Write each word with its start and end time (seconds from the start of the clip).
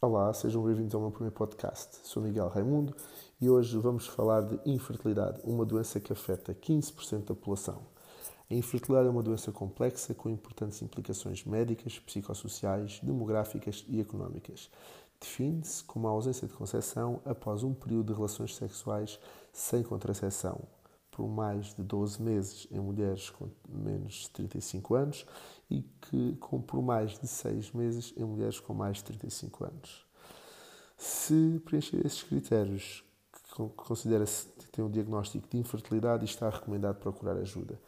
Olá, 0.00 0.32
sejam 0.32 0.62
bem-vindos 0.62 0.94
ao 0.94 1.00
meu 1.00 1.10
primeiro 1.10 1.34
podcast. 1.34 1.98
Sou 2.04 2.22
Miguel 2.22 2.46
Raimundo 2.46 2.94
e 3.40 3.50
hoje 3.50 3.76
vamos 3.78 4.06
falar 4.06 4.42
de 4.42 4.60
infertilidade, 4.64 5.40
uma 5.42 5.64
doença 5.64 5.98
que 5.98 6.12
afeta 6.12 6.54
15% 6.54 7.24
da 7.24 7.34
população. 7.34 7.82
A 8.48 8.54
infertilidade 8.54 9.08
é 9.08 9.10
uma 9.10 9.24
doença 9.24 9.50
complexa 9.50 10.14
com 10.14 10.30
importantes 10.30 10.80
implicações 10.82 11.44
médicas, 11.44 11.98
psicossociais, 11.98 13.00
demográficas 13.02 13.84
e 13.88 14.00
económicas. 14.00 14.70
Define-se 15.20 15.82
como 15.82 16.06
a 16.06 16.12
ausência 16.12 16.46
de 16.46 16.54
concepção 16.54 17.20
após 17.24 17.64
um 17.64 17.74
período 17.74 18.12
de 18.12 18.16
relações 18.16 18.54
sexuais 18.54 19.18
sem 19.52 19.82
contracepção, 19.82 20.60
por 21.18 21.26
mais 21.26 21.74
de 21.74 21.82
12 21.82 22.22
meses 22.22 22.68
em 22.70 22.78
mulheres 22.78 23.28
com 23.28 23.50
menos 23.68 24.14
de 24.14 24.30
35 24.30 24.94
anos 24.94 25.26
e 25.68 25.82
que 26.00 26.36
com 26.36 26.62
por 26.62 26.80
mais 26.80 27.18
de 27.18 27.26
6 27.26 27.72
meses 27.72 28.14
em 28.16 28.22
mulheres 28.22 28.60
com 28.60 28.72
mais 28.72 28.98
de 28.98 29.04
35 29.06 29.64
anos. 29.64 30.06
Se 30.96 31.60
preencher 31.64 32.06
esses 32.06 32.22
critérios, 32.22 33.02
considera-se 33.74 34.46
que 34.46 34.68
tem 34.68 34.84
um 34.84 34.88
diagnóstico 34.88 35.48
de 35.48 35.58
infertilidade, 35.58 36.24
está 36.24 36.48
recomendado 36.48 37.00
procurar 37.00 37.36
ajuda 37.36 37.80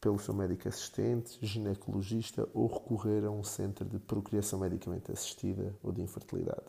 pelo 0.00 0.18
seu 0.18 0.32
médico 0.32 0.66
assistente, 0.66 1.38
ginecologista 1.42 2.48
ou 2.54 2.66
recorrer 2.66 3.26
a 3.26 3.30
um 3.30 3.44
centro 3.44 3.84
de 3.84 3.98
procriação 3.98 4.58
medicamente 4.58 5.12
assistida 5.12 5.76
ou 5.82 5.92
de 5.92 6.00
infertilidade. 6.00 6.64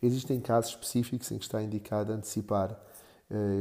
Existem 0.00 0.40
casos 0.40 0.70
específicos 0.70 1.32
em 1.32 1.38
que 1.38 1.44
está 1.44 1.60
indicado 1.60 2.12
antecipar 2.12 2.80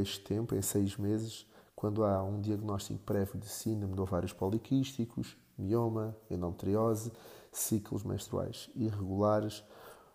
este 0.01 0.21
tempo, 0.21 0.55
em 0.55 0.61
seis 0.61 0.97
meses, 0.97 1.45
quando 1.75 2.03
há 2.03 2.23
um 2.23 2.39
diagnóstico 2.39 2.99
prévio 2.99 3.39
de 3.39 3.47
síndrome 3.47 3.95
de 3.95 4.01
ovários 4.01 4.33
poliquísticos, 4.33 5.38
mioma, 5.57 6.15
endometriose, 6.29 7.11
ciclos 7.51 8.03
menstruais 8.03 8.69
irregulares 8.75 9.63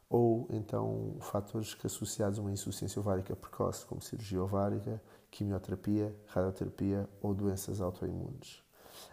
ou 0.08 0.48
então 0.50 1.16
fatores 1.20 1.74
que 1.74 1.86
associados 1.86 2.38
a 2.38 2.42
uma 2.42 2.52
insuficiência 2.52 2.98
ovárica 3.00 3.36
precoce, 3.36 3.86
como 3.86 4.02
cirurgia 4.02 4.42
ovárica, 4.42 5.00
quimioterapia, 5.30 6.14
radioterapia 6.26 7.08
ou 7.22 7.32
doenças 7.32 7.80
autoimunes. 7.80 8.62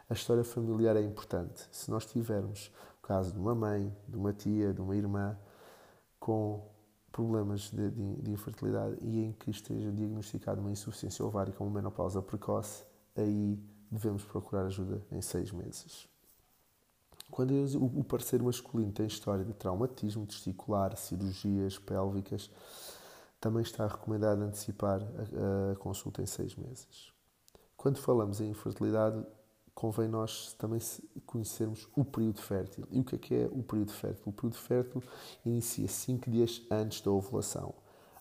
A 0.09 0.13
história 0.13 0.43
familiar 0.43 0.95
é 0.95 1.01
importante. 1.01 1.67
Se 1.71 1.91
nós 1.91 2.05
tivermos 2.05 2.71
o 2.97 3.07
caso 3.07 3.31
de 3.31 3.39
uma 3.39 3.53
mãe, 3.53 3.95
de 4.07 4.17
uma 4.17 4.33
tia, 4.33 4.73
de 4.73 4.81
uma 4.81 4.95
irmã 4.95 5.37
com 6.19 6.67
problemas 7.17 7.71
de, 7.71 7.89
de, 7.89 8.15
de, 8.21 8.31
infertilidade 8.31 8.95
e 9.01 9.23
em 9.23 9.31
que 9.31 9.49
esteja 9.49 9.91
diagnosticada 9.91 10.61
uma 10.61 10.71
insuficiência 10.71 11.25
ovárica 11.25 11.63
ou 11.63 11.67
uma 11.67 11.77
menopausa 11.77 12.21
precoce, 12.21 12.83
aí 13.15 13.59
devemos 13.89 14.23
procurar 14.23 14.67
ajuda 14.67 15.01
em 15.11 15.19
seis 15.19 15.51
meses. 15.51 16.07
Quando 17.31 17.51
o 17.75 18.03
parceiro 18.03 18.45
masculino 18.45 18.91
tem 18.91 19.07
história 19.07 19.43
de 19.43 19.51
traumatismo 19.53 20.27
testicular, 20.27 20.95
cirurgias 20.95 21.79
pélvicas, 21.79 22.51
também 23.41 23.63
está 23.63 23.87
recomendado 23.87 24.43
antecipar 24.43 25.01
a, 25.01 25.71
a 25.71 25.75
consulta 25.75 26.21
em 26.21 26.27
seis 26.27 26.55
meses. 26.55 27.11
Quando 27.75 27.97
falamos 27.97 28.39
em 28.39 28.51
infertilidade, 28.51 29.25
convém 29.77 30.07
nós 30.07 30.55
também 30.57 30.81
conhecermos 31.23 31.87
o 31.95 32.03
período 32.03 32.41
fértil. 32.41 32.87
E 32.89 32.99
o 32.99 33.03
que 33.03 33.13
é 33.13 33.17
que 33.19 33.35
é 33.35 33.49
o 33.51 33.61
período 33.61 33.91
fértil? 33.93 34.23
O 34.25 34.31
período 34.31 34.55
fértil 34.55 35.03
inicia 35.45 35.87
5 35.87 36.31
dias 36.31 36.63
antes 36.71 36.99
da 37.01 37.11
ovulação. 37.11 37.75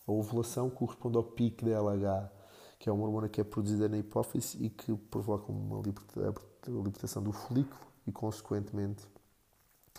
A 0.06 0.12
ovulação 0.12 0.68
corresponde 0.68 1.16
ao 1.16 1.24
pico 1.24 1.64
da 1.64 1.70
LH, 1.80 2.30
que 2.78 2.90
é 2.90 2.92
uma 2.92 3.06
hormona 3.06 3.26
que 3.26 3.40
é 3.40 3.44
produzida 3.44 3.88
na 3.88 3.96
hipófise 3.96 4.62
e 4.62 4.68
que 4.68 4.94
provoca 4.94 5.50
uma 5.50 5.80
libertação 6.68 7.22
do 7.22 7.32
folículo 7.32 7.80
e, 8.06 8.12
consequentemente, 8.12 9.06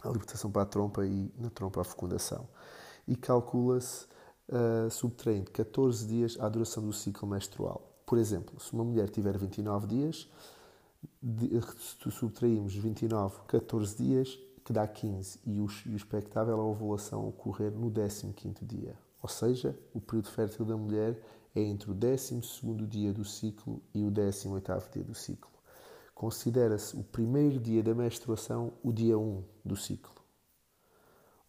a 0.04 0.10
libertação 0.10 0.52
para 0.52 0.62
a 0.62 0.66
trompa 0.66 1.08
e, 1.08 1.34
na 1.40 1.50
trompa, 1.50 1.82
a 1.82 1.84
fecundação. 1.84 2.48
E 3.08 3.16
calcula-se, 3.16 4.06
uh, 4.48 4.92
subtraindo 4.92 5.50
14 5.50 6.06
dias 6.06 6.38
à 6.40 6.48
duração 6.50 6.84
do 6.84 6.94
ciclo 6.94 7.28
menstrual. 7.28 7.98
Por 8.06 8.20
exemplo, 8.20 8.60
se 8.60 8.72
uma 8.74 8.84
mulher 8.84 9.10
tiver 9.10 9.36
29 9.36 9.88
dias, 9.88 10.30
se 11.22 12.12
subtraímos 12.12 12.76
29, 12.76 13.42
14 13.48 13.96
dias, 13.98 14.40
que 14.64 14.74
dá 14.74 14.88
15, 14.88 15.40
e 15.46 15.60
o, 15.60 15.68
e 15.86 15.90
o 15.90 15.96
expectável 15.96 16.56
é 16.56 16.60
a 16.60 16.64
ovulação 16.64 17.28
ocorrer 17.28 17.72
no 17.72 17.90
15 17.90 18.66
dia. 18.66 18.98
Ou 19.22 19.30
seja, 19.30 19.78
o 19.94 20.00
período 20.00 20.30
fértil 20.30 20.66
da 20.66 20.78
mulher 20.78 21.20
é 21.56 21.62
entre 21.62 21.92
o 21.92 21.94
12 21.94 22.42
dia 22.88 23.14
do 23.14 23.26
ciclo 23.26 23.82
e 23.94 24.04
o 24.04 24.12
18 24.12 24.90
dia 24.92 25.04
do 25.04 25.16
ciclo. 25.16 25.52
Considera-se 26.14 26.96
o 26.96 27.04
primeiro 27.04 27.60
dia 27.60 27.84
da 27.84 27.94
menstruação 27.94 28.74
o 28.84 28.92
dia 28.92 29.18
1 29.18 29.44
do 29.64 29.76
ciclo. 29.76 30.16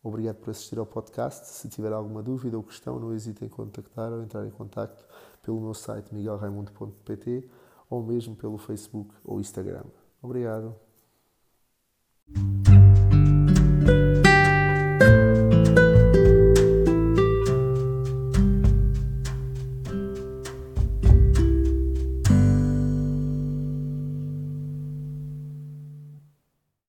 Obrigado 0.02 0.36
por 0.36 0.50
assistir 0.50 0.78
ao 0.78 0.86
podcast. 0.86 1.46
Se 1.46 1.68
tiver 1.68 1.92
alguma 1.92 2.22
dúvida 2.22 2.56
ou 2.56 2.62
questão, 2.62 2.98
não 2.98 3.12
hesite 3.12 3.44
em 3.44 3.48
contactar 3.48 4.12
ou 4.12 4.22
entrar 4.22 4.46
em 4.46 4.50
contato 4.50 5.04
pelo 5.42 5.60
meu 5.60 5.74
site 5.74 6.14
miguelraimundo.pt 6.14 7.48
ou 7.88 8.02
mesmo 8.02 8.36
pelo 8.36 8.58
Facebook 8.58 9.14
ou 9.24 9.40
Instagram. 9.40 9.84
Obrigado. 10.22 10.74